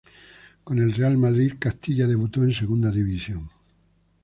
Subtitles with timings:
[0.63, 3.47] Con el Real Madrid Castilla debutó en Segunda División.